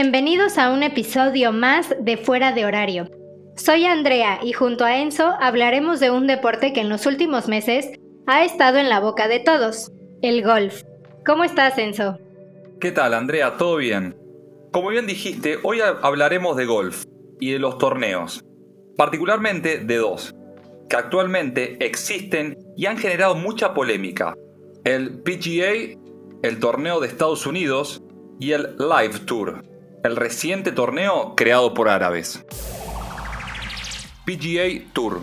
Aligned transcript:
Bienvenidos 0.00 0.58
a 0.58 0.70
un 0.70 0.84
episodio 0.84 1.50
más 1.50 1.92
de 1.98 2.16
Fuera 2.16 2.52
de 2.52 2.64
Horario. 2.64 3.10
Soy 3.56 3.84
Andrea 3.84 4.38
y 4.44 4.52
junto 4.52 4.84
a 4.84 4.96
Enzo 4.96 5.34
hablaremos 5.40 5.98
de 5.98 6.12
un 6.12 6.28
deporte 6.28 6.72
que 6.72 6.82
en 6.82 6.88
los 6.88 7.04
últimos 7.04 7.48
meses 7.48 7.90
ha 8.28 8.44
estado 8.44 8.78
en 8.78 8.88
la 8.88 9.00
boca 9.00 9.26
de 9.26 9.40
todos, 9.40 9.90
el 10.22 10.44
golf. 10.44 10.84
¿Cómo 11.26 11.42
estás, 11.42 11.76
Enzo? 11.78 12.16
¿Qué 12.80 12.92
tal, 12.92 13.12
Andrea? 13.12 13.56
¿Todo 13.56 13.78
bien? 13.78 14.16
Como 14.70 14.90
bien 14.90 15.08
dijiste, 15.08 15.58
hoy 15.64 15.80
hablaremos 15.80 16.56
de 16.56 16.66
golf 16.66 17.02
y 17.40 17.50
de 17.50 17.58
los 17.58 17.76
torneos, 17.78 18.44
particularmente 18.96 19.78
de 19.78 19.96
dos, 19.96 20.32
que 20.88 20.94
actualmente 20.94 21.84
existen 21.84 22.56
y 22.76 22.86
han 22.86 22.98
generado 22.98 23.34
mucha 23.34 23.74
polémica. 23.74 24.36
El 24.84 25.24
PGA, 25.24 25.98
el 26.44 26.60
torneo 26.60 27.00
de 27.00 27.08
Estados 27.08 27.48
Unidos, 27.48 28.00
y 28.40 28.52
el 28.52 28.76
Live 28.78 29.20
Tour, 29.26 29.62
el 30.04 30.16
reciente 30.16 30.72
torneo 30.72 31.34
creado 31.36 31.74
por 31.74 31.88
árabes. 31.88 32.44
PGA 34.24 34.84
Tour. 34.92 35.22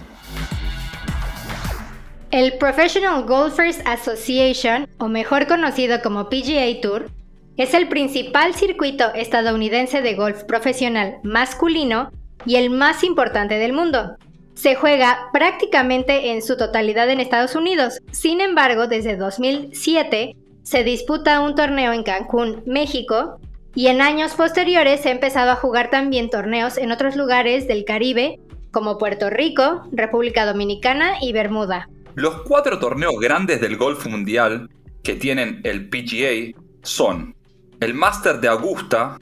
El 2.31 2.57
Professional 2.57 3.23
Golfers 3.23 3.79
Association, 3.85 4.89
o 4.97 5.07
mejor 5.07 5.47
conocido 5.47 6.01
como 6.01 6.29
PGA 6.29 6.81
Tour, 6.81 7.09
es 7.55 7.73
el 7.73 7.87
principal 7.87 8.53
circuito 8.53 9.13
estadounidense 9.13 10.01
de 10.01 10.15
golf 10.15 10.43
profesional 10.43 11.19
masculino 11.23 12.11
y 12.45 12.57
el 12.57 12.69
más 12.69 13.03
importante 13.03 13.57
del 13.57 13.71
mundo. 13.71 14.17
Se 14.55 14.75
juega 14.75 15.29
prácticamente 15.31 16.31
en 16.31 16.41
su 16.41 16.57
totalidad 16.57 17.09
en 17.09 17.21
Estados 17.21 17.55
Unidos. 17.55 17.99
Sin 18.11 18.41
embargo, 18.41 18.87
desde 18.87 19.15
2007 19.15 20.35
se 20.63 20.83
disputa 20.83 21.39
un 21.39 21.55
torneo 21.55 21.93
en 21.93 22.03
Cancún, 22.03 22.63
México, 22.65 23.39
y 23.75 23.87
en 23.87 24.01
años 24.01 24.33
posteriores 24.33 25.05
ha 25.05 25.11
empezado 25.11 25.51
a 25.51 25.57
jugar 25.57 25.89
también 25.89 26.29
torneos 26.29 26.77
en 26.77 26.91
otros 26.91 27.17
lugares 27.17 27.67
del 27.67 27.83
Caribe, 27.83 28.39
como 28.71 28.97
Puerto 28.97 29.29
Rico, 29.29 29.83
República 29.91 30.45
Dominicana 30.45 31.15
y 31.21 31.33
Bermuda. 31.33 31.89
Los 32.15 32.43
cuatro 32.43 32.79
torneos 32.79 33.19
grandes 33.19 33.59
del 33.59 33.75
golf 33.75 34.07
mundial 34.07 34.69
que 35.03 35.15
tienen 35.15 35.59
el 35.65 35.89
PGA 35.89 36.57
son 36.81 37.35
el 37.81 37.93
Master 37.93 38.39
de 38.39 38.47
Augusta, 38.47 39.19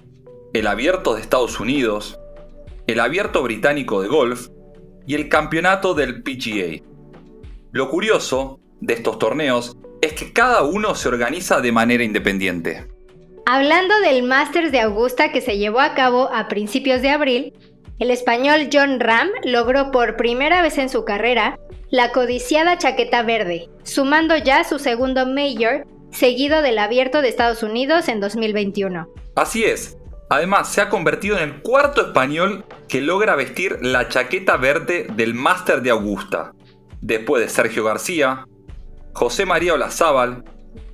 el 0.53 0.67
Abierto 0.67 1.15
de 1.15 1.21
Estados 1.21 1.59
Unidos, 1.59 2.19
el 2.85 2.99
Abierto 2.99 3.41
Británico 3.41 4.01
de 4.01 4.07
Golf 4.07 4.49
y 5.07 5.15
el 5.15 5.29
Campeonato 5.29 5.95
del 5.95 6.21
PGA. 6.21 6.83
Lo 7.71 7.89
curioso 7.89 8.59
de 8.81 8.93
estos 8.93 9.17
torneos 9.17 9.75
es 10.01 10.13
que 10.13 10.31
cada 10.31 10.61
uno 10.61 10.93
se 10.93 11.07
organiza 11.07 11.59
de 11.59 11.71
manera 11.71 12.03
independiente. 12.03 12.92
Hablando 13.55 13.99
del 13.99 14.23
Masters 14.23 14.71
de 14.71 14.79
Augusta 14.79 15.31
que 15.31 15.39
se 15.39 15.59
llevó 15.59 15.79
a 15.79 15.93
cabo 15.93 16.27
a 16.33 16.47
principios 16.47 17.03
de 17.03 17.11
abril, 17.11 17.53
el 17.99 18.09
español 18.09 18.67
John 18.73 18.99
Ram 18.99 19.29
logró 19.43 19.91
por 19.91 20.15
primera 20.17 20.63
vez 20.63 20.79
en 20.79 20.89
su 20.89 21.05
carrera 21.05 21.59
la 21.91 22.11
codiciada 22.11 22.79
chaqueta 22.79 23.21
verde, 23.21 23.69
sumando 23.83 24.35
ya 24.37 24.63
su 24.63 24.79
segundo 24.79 25.27
Major, 25.27 25.85
seguido 26.09 26.63
del 26.63 26.79
Abierto 26.79 27.21
de 27.21 27.29
Estados 27.29 27.61
Unidos 27.61 28.07
en 28.07 28.21
2021. 28.21 29.07
Así 29.35 29.63
es. 29.63 29.99
Además, 30.31 30.73
se 30.73 30.81
ha 30.81 30.89
convertido 30.89 31.37
en 31.37 31.43
el 31.43 31.61
cuarto 31.61 32.01
español 32.01 32.65
que 32.87 33.01
logra 33.01 33.35
vestir 33.35 33.77
la 33.83 34.09
chaqueta 34.09 34.57
verde 34.57 35.05
del 35.15 35.35
Master 35.35 35.83
de 35.83 35.91
Augusta, 35.91 36.53
después 37.01 37.43
de 37.43 37.49
Sergio 37.49 37.83
García, 37.83 38.47
José 39.13 39.45
María 39.45 39.75
Olazábal 39.75 40.43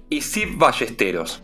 y 0.09 0.20
Sib 0.20 0.58
Ballesteros. 0.58 1.41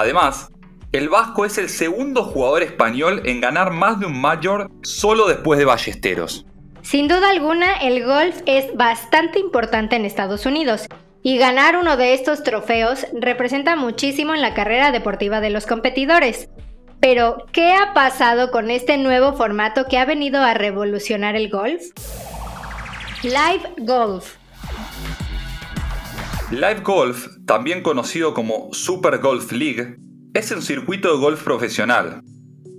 Además, 0.00 0.50
el 0.92 1.10
Vasco 1.10 1.44
es 1.44 1.58
el 1.58 1.68
segundo 1.68 2.24
jugador 2.24 2.62
español 2.62 3.20
en 3.26 3.42
ganar 3.42 3.70
más 3.70 4.00
de 4.00 4.06
un 4.06 4.18
Major 4.18 4.70
solo 4.82 5.28
después 5.28 5.58
de 5.58 5.66
Ballesteros. 5.66 6.46
Sin 6.80 7.06
duda 7.06 7.28
alguna, 7.28 7.74
el 7.82 8.02
golf 8.06 8.40
es 8.46 8.74
bastante 8.74 9.38
importante 9.38 9.96
en 9.96 10.06
Estados 10.06 10.46
Unidos 10.46 10.86
y 11.22 11.36
ganar 11.36 11.76
uno 11.76 11.98
de 11.98 12.14
estos 12.14 12.42
trofeos 12.42 13.06
representa 13.12 13.76
muchísimo 13.76 14.34
en 14.34 14.40
la 14.40 14.54
carrera 14.54 14.90
deportiva 14.90 15.42
de 15.42 15.50
los 15.50 15.66
competidores. 15.66 16.48
Pero, 16.98 17.44
¿qué 17.52 17.74
ha 17.74 17.92
pasado 17.92 18.50
con 18.50 18.70
este 18.70 18.96
nuevo 18.96 19.34
formato 19.34 19.84
que 19.84 19.98
ha 19.98 20.06
venido 20.06 20.40
a 20.40 20.54
revolucionar 20.54 21.36
el 21.36 21.50
golf? 21.50 21.82
Live 23.22 23.74
Golf 23.76 24.39
Live 26.50 26.80
Golf, 26.82 27.28
también 27.46 27.80
conocido 27.80 28.34
como 28.34 28.70
Super 28.72 29.18
Golf 29.18 29.52
League, 29.52 29.94
es 30.34 30.50
un 30.50 30.62
circuito 30.62 31.12
de 31.12 31.20
golf 31.20 31.44
profesional. 31.44 32.22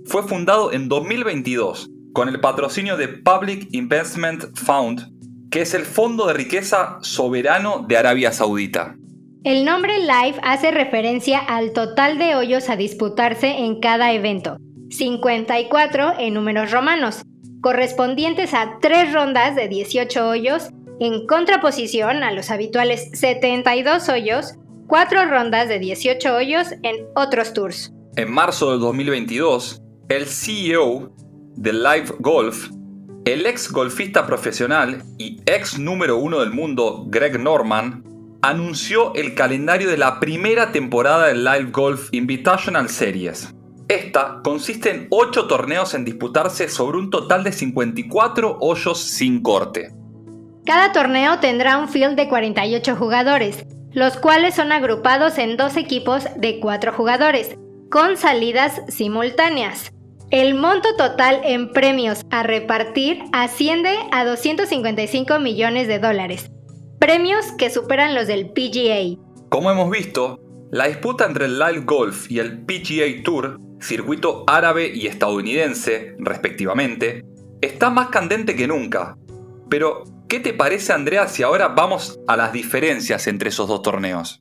Fue 0.04 0.22
fundado 0.24 0.74
en 0.74 0.90
2022 0.90 1.88
con 2.12 2.28
el 2.28 2.38
patrocinio 2.38 2.98
de 2.98 3.08
Public 3.08 3.68
Investment 3.72 4.44
Fund, 4.58 5.10
que 5.50 5.62
es 5.62 5.72
el 5.72 5.86
fondo 5.86 6.26
de 6.26 6.34
riqueza 6.34 6.98
soberano 7.00 7.86
de 7.88 7.96
Arabia 7.96 8.30
Saudita. 8.32 8.94
El 9.42 9.64
nombre 9.64 10.00
Live 10.00 10.38
hace 10.42 10.70
referencia 10.70 11.38
al 11.38 11.72
total 11.72 12.18
de 12.18 12.34
hoyos 12.36 12.68
a 12.68 12.76
disputarse 12.76 13.48
en 13.48 13.80
cada 13.80 14.12
evento, 14.12 14.58
54 14.90 16.18
en 16.18 16.34
números 16.34 16.72
romanos, 16.72 17.22
correspondientes 17.62 18.52
a 18.52 18.76
tres 18.82 19.14
rondas 19.14 19.56
de 19.56 19.68
18 19.68 20.28
hoyos 20.28 20.68
en 21.00 21.26
contraposición 21.26 22.22
a 22.22 22.32
los 22.32 22.50
habituales 22.50 23.10
72 23.12 24.08
hoyos, 24.08 24.54
4 24.86 25.26
rondas 25.26 25.68
de 25.68 25.78
18 25.78 26.34
hoyos 26.34 26.68
en 26.82 27.06
otros 27.14 27.52
tours. 27.52 27.92
En 28.16 28.30
marzo 28.30 28.70
del 28.72 28.80
2022, 28.80 29.80
el 30.08 30.26
CEO 30.26 31.14
de 31.56 31.72
Live 31.72 32.14
Golf, 32.18 32.68
el 33.24 33.46
ex 33.46 33.70
golfista 33.70 34.26
profesional 34.26 35.02
y 35.18 35.40
ex 35.46 35.78
número 35.78 36.18
uno 36.18 36.40
del 36.40 36.50
mundo 36.50 37.04
Greg 37.08 37.40
Norman, 37.40 38.04
anunció 38.42 39.14
el 39.14 39.34
calendario 39.34 39.88
de 39.88 39.96
la 39.96 40.18
primera 40.18 40.72
temporada 40.72 41.28
del 41.28 41.44
Live 41.44 41.70
Golf 41.70 42.08
Invitational 42.12 42.88
Series. 42.88 43.54
Esta 43.88 44.40
consiste 44.42 44.90
en 44.90 45.06
8 45.10 45.46
torneos 45.46 45.94
en 45.94 46.04
disputarse 46.04 46.68
sobre 46.68 46.98
un 46.98 47.10
total 47.10 47.44
de 47.44 47.52
54 47.52 48.58
hoyos 48.60 49.00
sin 49.00 49.42
corte. 49.42 49.92
Cada 50.64 50.92
torneo 50.92 51.40
tendrá 51.40 51.78
un 51.78 51.88
field 51.88 52.16
de 52.16 52.28
48 52.28 52.94
jugadores, 52.94 53.66
los 53.92 54.16
cuales 54.16 54.54
son 54.54 54.70
agrupados 54.70 55.38
en 55.38 55.56
dos 55.56 55.76
equipos 55.76 56.24
de 56.36 56.60
4 56.60 56.92
jugadores, 56.92 57.56
con 57.90 58.16
salidas 58.16 58.80
simultáneas. 58.88 59.92
El 60.30 60.54
monto 60.54 60.96
total 60.96 61.40
en 61.44 61.72
premios 61.72 62.22
a 62.30 62.42
repartir 62.42 63.22
asciende 63.32 63.90
a 64.12 64.24
255 64.24 65.40
millones 65.40 65.88
de 65.88 65.98
dólares, 65.98 66.50
premios 66.98 67.44
que 67.58 67.68
superan 67.68 68.14
los 68.14 68.28
del 68.28 68.50
PGA. 68.50 69.20
Como 69.50 69.70
hemos 69.70 69.90
visto, 69.90 70.38
la 70.70 70.86
disputa 70.86 71.26
entre 71.26 71.46
el 71.46 71.58
Live 71.58 71.82
Golf 71.84 72.30
y 72.30 72.38
el 72.38 72.64
PGA 72.64 73.22
Tour, 73.24 73.60
circuito 73.80 74.44
árabe 74.46 74.90
y 74.94 75.06
estadounidense, 75.06 76.14
respectivamente, 76.18 77.24
está 77.60 77.90
más 77.90 78.08
candente 78.08 78.56
que 78.56 78.66
nunca. 78.66 79.18
Pero, 79.68 80.04
¿Qué 80.32 80.40
te 80.40 80.54
parece, 80.54 80.94
Andrea, 80.94 81.28
si 81.28 81.42
ahora 81.42 81.68
vamos 81.68 82.18
a 82.26 82.38
las 82.38 82.54
diferencias 82.54 83.26
entre 83.26 83.50
esos 83.50 83.68
dos 83.68 83.82
torneos? 83.82 84.38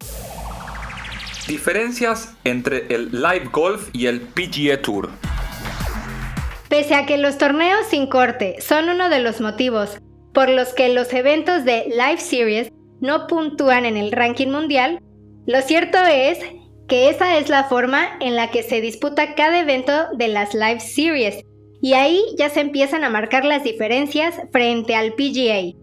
Diferencias 1.49 2.33
entre 2.45 2.85
el 2.95 3.11
Live 3.11 3.49
Golf 3.51 3.89
y 3.91 4.05
el 4.05 4.21
PGA 4.21 4.81
Tour. 4.81 5.09
Pese 6.69 6.95
a 6.95 7.05
que 7.05 7.17
los 7.17 7.37
torneos 7.37 7.87
sin 7.87 8.07
corte 8.07 8.55
son 8.61 8.87
uno 8.87 9.09
de 9.09 9.19
los 9.19 9.41
motivos 9.41 9.97
por 10.33 10.47
los 10.47 10.69
que 10.69 10.87
los 10.93 11.11
eventos 11.11 11.65
de 11.65 11.83
Live 11.89 12.19
Series 12.19 12.71
no 13.01 13.27
puntúan 13.27 13.83
en 13.83 13.97
el 13.97 14.13
ranking 14.13 14.47
mundial, 14.47 15.01
lo 15.45 15.61
cierto 15.61 15.97
es 16.05 16.39
que 16.87 17.09
esa 17.09 17.37
es 17.37 17.49
la 17.49 17.65
forma 17.65 18.17
en 18.21 18.37
la 18.37 18.49
que 18.49 18.63
se 18.63 18.79
disputa 18.79 19.35
cada 19.35 19.59
evento 19.59 19.91
de 20.13 20.29
las 20.29 20.53
Live 20.53 20.79
Series, 20.79 21.43
y 21.81 21.95
ahí 21.95 22.23
ya 22.37 22.49
se 22.49 22.61
empiezan 22.61 23.03
a 23.03 23.09
marcar 23.09 23.43
las 23.43 23.65
diferencias 23.65 24.35
frente 24.53 24.95
al 24.95 25.15
PGA 25.15 25.80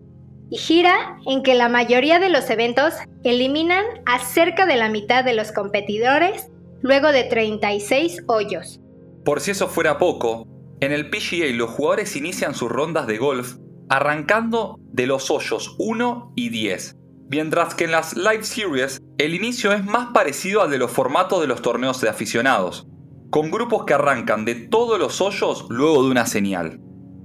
y 0.50 0.58
gira 0.58 1.18
en 1.26 1.42
que 1.42 1.54
la 1.54 1.68
mayoría 1.68 2.18
de 2.18 2.30
los 2.30 2.48
eventos 2.50 2.94
eliminan 3.24 3.84
a 4.06 4.18
cerca 4.20 4.66
de 4.66 4.76
la 4.76 4.88
mitad 4.88 5.24
de 5.24 5.34
los 5.34 5.52
competidores 5.52 6.48
luego 6.80 7.12
de 7.12 7.24
36 7.24 8.22
hoyos. 8.26 8.80
Por 9.24 9.40
si 9.40 9.50
eso 9.50 9.68
fuera 9.68 9.98
poco, 9.98 10.46
en 10.80 10.92
el 10.92 11.10
PGA 11.10 11.52
los 11.52 11.70
jugadores 11.70 12.16
inician 12.16 12.54
sus 12.54 12.70
rondas 12.70 13.06
de 13.06 13.18
golf 13.18 13.56
arrancando 13.88 14.78
de 14.92 15.06
los 15.06 15.30
hoyos 15.30 15.74
1 15.78 16.32
y 16.36 16.50
10, 16.50 16.96
mientras 17.30 17.74
que 17.74 17.84
en 17.84 17.92
las 17.92 18.16
Live 18.16 18.44
Series 18.44 19.00
el 19.18 19.34
inicio 19.34 19.72
es 19.72 19.84
más 19.84 20.08
parecido 20.12 20.62
al 20.62 20.70
de 20.70 20.78
los 20.78 20.90
formatos 20.90 21.40
de 21.40 21.46
los 21.46 21.62
torneos 21.62 22.00
de 22.00 22.08
aficionados, 22.08 22.86
con 23.30 23.50
grupos 23.50 23.84
que 23.84 23.94
arrancan 23.94 24.44
de 24.44 24.54
todos 24.54 24.98
los 24.98 25.20
hoyos 25.20 25.66
luego 25.68 26.04
de 26.04 26.10
una 26.10 26.26
señal. 26.26 26.80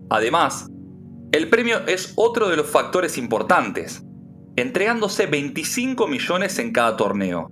Además, 0.09 0.69
el 1.33 1.49
premio 1.49 1.79
es 1.87 2.13
otro 2.15 2.47
de 2.47 2.55
los 2.55 2.69
factores 2.69 3.17
importantes, 3.17 4.03
entregándose 4.55 5.25
25 5.25 6.07
millones 6.07 6.59
en 6.59 6.71
cada 6.71 6.95
torneo, 6.95 7.49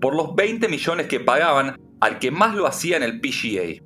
por 0.00 0.14
los 0.14 0.36
20 0.36 0.68
millones 0.68 1.08
que 1.08 1.18
pagaban 1.18 1.76
al 2.00 2.20
que 2.20 2.30
más 2.30 2.54
lo 2.54 2.68
hacía 2.68 2.96
en 2.96 3.02
el 3.02 3.20
PGA. 3.20 3.82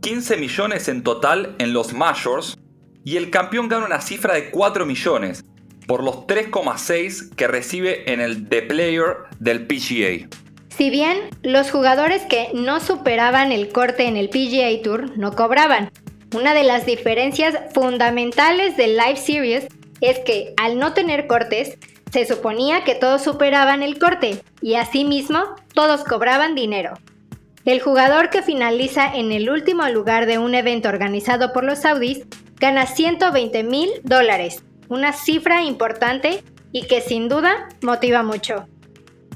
15 0.00 0.38
millones 0.38 0.88
en 0.88 1.02
total 1.02 1.56
en 1.58 1.74
los 1.74 1.92
Majors 1.92 2.56
y 3.04 3.18
el 3.18 3.28
campeón 3.28 3.68
gana 3.68 3.84
una 3.84 4.00
cifra 4.00 4.32
de 4.32 4.50
4 4.50 4.86
millones 4.86 5.44
por 5.86 6.02
los 6.02 6.26
3,6 6.26 7.34
que 7.34 7.48
recibe 7.48 8.10
en 8.10 8.22
el 8.22 8.48
The 8.48 8.62
Player 8.62 9.16
del 9.38 9.66
PGA. 9.66 10.26
Si 10.74 10.88
bien 10.88 11.18
los 11.42 11.70
jugadores 11.70 12.22
que 12.22 12.48
no 12.54 12.80
superaban 12.80 13.52
el 13.52 13.68
corte 13.68 14.06
en 14.06 14.16
el 14.16 14.30
PGA 14.30 14.82
Tour 14.82 15.18
no 15.18 15.32
cobraban, 15.32 15.90
una 16.36 16.52
de 16.52 16.64
las 16.64 16.84
diferencias 16.84 17.56
fundamentales 17.72 18.76
del 18.76 18.96
Live 18.96 19.16
Series 19.16 19.66
es 20.02 20.18
que 20.20 20.52
al 20.58 20.78
no 20.78 20.92
tener 20.92 21.26
cortes, 21.26 21.78
se 22.12 22.26
suponía 22.26 22.84
que 22.84 22.94
todos 22.94 23.24
superaban 23.24 23.82
el 23.82 23.98
corte 23.98 24.42
y 24.60 24.74
asimismo 24.74 25.56
todos 25.72 26.04
cobraban 26.04 26.54
dinero. 26.54 26.92
El 27.64 27.80
jugador 27.80 28.30
que 28.30 28.42
finaliza 28.42 29.12
en 29.12 29.32
el 29.32 29.50
último 29.50 29.88
lugar 29.88 30.26
de 30.26 30.38
un 30.38 30.54
evento 30.54 30.88
organizado 30.88 31.52
por 31.52 31.64
los 31.64 31.80
saudis 31.80 32.24
gana 32.60 32.86
120 32.86 33.64
mil 33.64 33.88
dólares, 34.04 34.62
una 34.88 35.12
cifra 35.12 35.62
importante 35.62 36.44
y 36.70 36.86
que 36.86 37.00
sin 37.00 37.28
duda 37.28 37.68
motiva 37.82 38.22
mucho. 38.22 38.68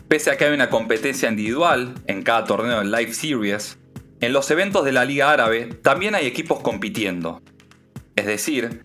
Pese 0.06 0.31
a 0.31 0.37
que 0.37 0.44
hay 0.44 0.53
una 0.53 0.69
competencia 0.69 1.31
individual 1.31 1.94
en 2.06 2.23
cada 2.23 2.44
torneo 2.44 2.79
del 2.79 2.93
Live 2.93 3.14
Series, 3.14 3.80
en 4.20 4.32
los 4.32 4.50
eventos 4.50 4.84
de 4.84 4.93
la 4.93 5.05
Liga 5.05 5.31
Árabe 5.31 5.67
también 5.82 6.14
hay 6.14 6.26
equipos 6.26 6.61
compitiendo. 6.61 7.43
Es 8.17 8.26
decir, 8.26 8.82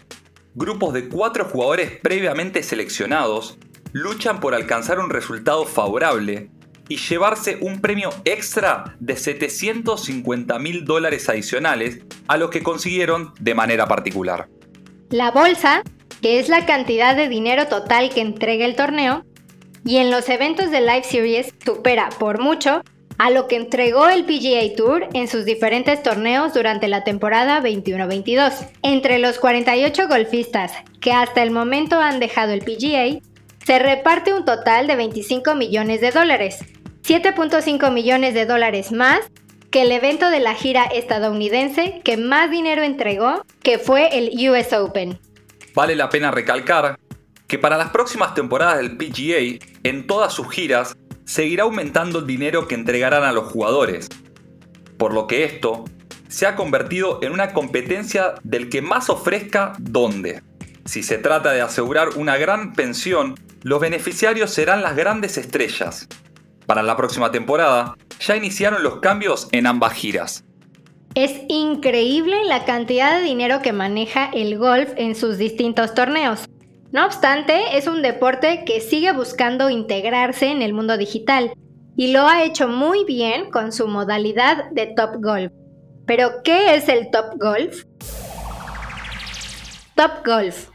grupos 0.54 0.94
de 0.94 1.10
cuatro 1.10 1.46
jugadores 1.46 1.92
previamente 2.02 2.64
seleccionados 2.64 3.58
luchan 3.92 4.40
por 4.40 4.56
alcanzar 4.56 5.00
un 5.00 5.10
resultado 5.10 5.66
favorable 5.66 6.50
y 6.88 6.98
llevarse 6.98 7.58
un 7.62 7.82
premio 7.82 8.10
extra 8.24 8.96
de 9.00 9.18
750 9.18 10.60
mil 10.60 10.86
dólares 10.86 11.28
adicionales 11.28 12.00
a 12.28 12.38
lo 12.38 12.50
que 12.50 12.64
consiguieron 12.64 13.34
de 13.40 13.56
manera 13.56 13.88
particular. 13.88 14.48
La 15.10 15.32
bolsa, 15.32 15.82
que 16.22 16.40
es 16.40 16.48
la 16.48 16.66
cantidad 16.66 17.16
de 17.16 17.28
dinero 17.28 17.68
total 17.68 18.14
que 18.14 18.22
entrega 18.22 18.66
el 18.66 18.76
torneo, 18.76 19.26
y 19.84 19.98
en 19.98 20.12
los 20.12 20.30
eventos 20.30 20.72
de 20.72 20.82
Live 20.82 21.04
Series 21.04 21.54
supera 21.64 22.10
por 22.20 22.40
mucho 22.40 22.82
a 23.18 23.30
lo 23.30 23.48
que 23.48 23.56
entregó 23.56 24.08
el 24.08 24.26
PGA 24.26 24.76
Tour 24.76 25.08
en 25.14 25.28
sus 25.28 25.46
diferentes 25.46 26.02
torneos 26.04 26.54
durante 26.54 26.88
la 26.88 27.04
temporada 27.04 27.62
21-22. 27.62 28.68
Entre 28.82 29.20
los 29.20 29.40
48 29.40 30.08
golfistas 30.08 30.74
que 31.00 31.12
hasta 31.12 31.44
el 31.44 31.52
momento 31.52 32.00
han 32.00 32.20
dejado 32.20 32.52
el 32.52 32.62
PGA, 32.62 33.22
se 33.66 33.80
reparte 33.80 34.34
un 34.34 34.46
total 34.46 34.88
de 34.88 34.96
25 34.96 35.56
millones 35.56 36.02
de 36.02 36.12
dólares, 36.12 36.60
7.5 37.04 37.92
millones 37.92 38.34
de 38.34 38.46
dólares 38.46 38.92
más 38.92 39.20
que 39.72 39.82
el 39.82 39.92
evento 39.92 40.30
de 40.30 40.40
la 40.40 40.54
gira 40.54 40.86
estadounidense 40.86 42.02
que 42.04 42.18
más 42.18 42.50
dinero 42.50 42.84
entregó, 42.84 43.44
que 43.62 43.78
fue 43.80 44.18
el 44.18 44.50
US 44.50 44.72
Open. 44.74 45.20
Vale 45.74 45.96
la 45.96 46.10
pena 46.10 46.32
recalcar 46.32 46.98
que 47.48 47.60
para 47.60 47.78
las 47.78 47.90
próximas 47.90 48.34
temporadas 48.34 48.78
del 48.78 48.98
PGA, 48.98 49.60
en 49.84 50.08
todas 50.08 50.34
sus 50.34 50.50
giras, 50.50 50.96
seguirá 51.26 51.64
aumentando 51.64 52.20
el 52.20 52.28
dinero 52.28 52.68
que 52.68 52.76
entregarán 52.76 53.24
a 53.24 53.34
los 53.34 53.52
jugadores. 53.52 54.08
Por 54.98 55.14
lo 55.14 55.28
que 55.28 55.44
esto 55.44 55.86
se 56.28 56.46
ha 56.46 56.56
convertido 56.56 57.20
en 57.22 57.34
una 57.34 57.54
competencia 57.54 58.36
del 58.44 58.70
que 58.70 58.82
más 58.82 59.10
ofrezca 59.10 59.74
dónde. 59.80 60.42
Si 60.86 61.04
se 61.04 61.18
trata 61.18 61.52
de 61.52 61.62
asegurar 61.62 62.10
una 62.16 62.38
gran 62.38 62.74
pensión, 62.74 63.36
los 63.64 63.80
beneficiarios 63.80 64.52
serán 64.52 64.82
las 64.82 64.96
grandes 64.96 65.38
estrellas, 65.38 66.08
para 66.66 66.82
la 66.82 66.98
próxima 66.98 67.32
temporada, 67.32 67.96
ya 68.20 68.36
iniciaron 68.36 68.82
los 68.82 69.00
cambios 69.00 69.48
en 69.52 69.68
ambas 69.68 69.94
giras. 69.94 70.44
Es 71.14 71.32
increíble 71.48 72.44
la 72.46 72.66
cantidad 72.66 73.18
de 73.18 73.24
dinero 73.24 73.62
que 73.62 73.72
maneja 73.72 74.30
el 74.34 74.58
golf 74.58 74.90
en 74.98 75.16
sus 75.16 75.38
distintos 75.38 75.94
torneos. 75.94 76.45
No 76.96 77.06
obstante, 77.06 77.78
es 77.78 77.88
un 77.88 78.02
deporte 78.02 78.64
que 78.66 78.80
sigue 78.80 79.12
buscando 79.12 79.70
integrarse 79.70 80.48
en 80.48 80.62
el 80.62 80.74
mundo 80.74 80.96
digital 80.96 81.52
y 81.98 82.14
lo 82.14 82.26
ha 82.26 82.46
hecho 82.46 82.70
muy 82.70 83.04
bien 83.04 83.52
con 83.52 83.74
su 83.74 83.90
modalidad 83.90 84.70
de 84.72 84.94
Top 84.96 85.22
Golf. 85.22 85.52
Pero, 86.06 86.42
¿qué 86.42 86.76
es 86.76 86.88
el 86.88 87.12
Top 87.12 87.34
Golf? 87.38 87.84
Top 89.96 90.26
Golf 90.26 90.70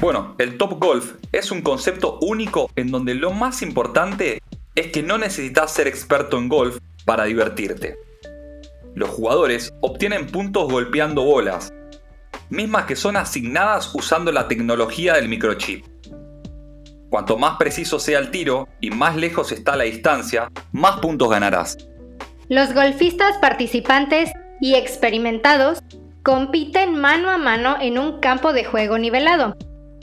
bueno, 0.00 0.36
el 0.38 0.58
Top 0.58 0.78
Golf 0.78 1.14
es 1.32 1.50
un 1.50 1.62
concepto 1.62 2.20
único 2.20 2.70
en 2.76 2.92
donde 2.92 3.16
lo 3.16 3.32
más 3.32 3.62
importante 3.62 4.40
es 4.76 4.92
que 4.92 5.02
no 5.02 5.18
necesitas 5.18 5.72
ser 5.72 5.88
experto 5.88 6.38
en 6.38 6.48
golf 6.48 6.78
para 7.04 7.24
divertirte. 7.24 7.96
Los 8.94 9.08
jugadores 9.08 9.74
obtienen 9.80 10.28
puntos 10.28 10.70
golpeando 10.70 11.24
bolas, 11.24 11.72
mismas 12.50 12.84
que 12.84 12.96
son 12.96 13.16
asignadas 13.16 13.94
usando 13.94 14.32
la 14.32 14.48
tecnología 14.48 15.14
del 15.14 15.28
microchip. 15.28 15.84
Cuanto 17.10 17.38
más 17.38 17.56
preciso 17.56 17.98
sea 17.98 18.18
el 18.18 18.30
tiro 18.30 18.68
y 18.80 18.90
más 18.90 19.16
lejos 19.16 19.52
está 19.52 19.76
la 19.76 19.84
distancia, 19.84 20.50
más 20.72 20.98
puntos 21.00 21.30
ganarás. 21.30 21.76
Los 22.48 22.74
golfistas 22.74 23.38
participantes 23.38 24.30
y 24.60 24.74
experimentados 24.74 25.80
compiten 26.22 27.00
mano 27.00 27.30
a 27.30 27.38
mano 27.38 27.76
en 27.80 27.98
un 27.98 28.20
campo 28.20 28.52
de 28.52 28.64
juego 28.64 28.98
nivelado, 28.98 29.56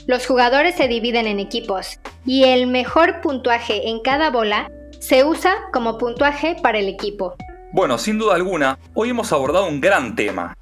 los 0.06 0.26
jugadores 0.26 0.74
se 0.74 0.86
dividen 0.86 1.26
en 1.26 1.40
equipos 1.40 1.98
y 2.26 2.44
el 2.44 2.66
mejor 2.66 3.22
puntuaje 3.22 3.88
en 3.88 4.00
cada 4.00 4.30
bola 4.30 4.70
se 5.00 5.24
usa 5.24 5.54
como 5.72 5.96
puntuaje 5.96 6.56
para 6.62 6.78
el 6.78 6.88
equipo. 6.88 7.36
Bueno, 7.72 7.96
sin 7.96 8.18
duda 8.18 8.34
alguna, 8.34 8.78
hoy 8.92 9.10
hemos 9.10 9.32
abordado 9.32 9.66
un 9.66 9.80
gran 9.80 10.14
tema 10.14 10.54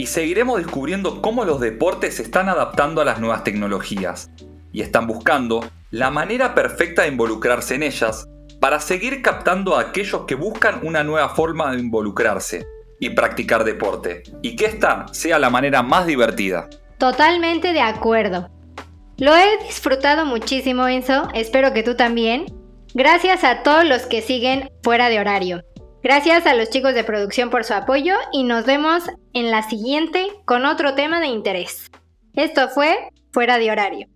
y 0.00 0.06
seguiremos 0.06 0.56
descubriendo 0.56 1.20
cómo 1.20 1.44
los 1.44 1.60
deportes 1.60 2.14
se 2.14 2.22
están 2.22 2.48
adaptando 2.48 3.02
a 3.02 3.04
las 3.04 3.20
nuevas 3.20 3.44
tecnologías 3.44 4.30
y 4.72 4.80
están 4.80 5.06
buscando 5.06 5.62
la 5.90 6.10
manera 6.10 6.54
perfecta 6.54 7.02
de 7.02 7.08
involucrarse 7.08 7.74
en 7.74 7.82
ellas 7.82 8.26
para 8.60 8.80
seguir 8.80 9.20
captando 9.20 9.76
a 9.76 9.82
aquellos 9.82 10.22
que 10.22 10.36
buscan 10.36 10.80
una 10.84 11.04
nueva 11.04 11.28
forma 11.28 11.70
de 11.72 11.80
involucrarse 11.80 12.66
y 12.98 13.10
practicar 13.10 13.62
deporte 13.64 14.22
y 14.40 14.56
que 14.56 14.64
esta 14.64 15.04
sea 15.12 15.38
la 15.38 15.50
manera 15.50 15.82
más 15.82 16.06
divertida. 16.06 16.70
Totalmente 16.96 17.74
de 17.74 17.82
acuerdo. 17.82 18.48
Lo 19.18 19.36
he 19.36 19.62
disfrutado 19.66 20.24
muchísimo, 20.24 20.88
Enzo. 20.88 21.28
Espero 21.34 21.74
que 21.74 21.82
tú 21.82 21.94
también. 21.94 22.46
Gracias 22.94 23.44
a 23.44 23.62
todos 23.62 23.84
los 23.84 24.06
que 24.06 24.22
siguen 24.22 24.70
fuera 24.82 25.10
de 25.10 25.20
horario. 25.20 25.62
Gracias 26.02 26.46
a 26.46 26.54
los 26.54 26.70
chicos 26.70 26.94
de 26.94 27.04
producción 27.04 27.50
por 27.50 27.64
su 27.64 27.74
apoyo 27.74 28.14
y 28.32 28.44
nos 28.44 28.64
vemos 28.64 29.04
en 29.34 29.50
la 29.50 29.62
siguiente 29.68 30.28
con 30.46 30.64
otro 30.64 30.94
tema 30.94 31.20
de 31.20 31.26
interés. 31.26 31.90
Esto 32.34 32.68
fue 32.68 33.10
Fuera 33.32 33.58
de 33.58 33.70
horario. 33.70 34.08